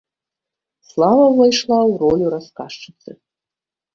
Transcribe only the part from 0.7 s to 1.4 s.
Слава